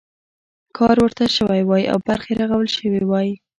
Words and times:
کار 0.77 0.95
ورته 1.03 1.25
شوی 1.37 1.61
وای 1.65 1.83
او 1.91 1.99
برخې 2.09 2.31
رغول 2.41 2.67
شوي 2.77 3.01
وای. 3.05 3.29